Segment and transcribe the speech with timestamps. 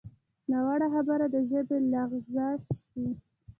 [0.49, 2.63] ناوړه خبره د ژبې لغزش
[2.95, 3.09] وي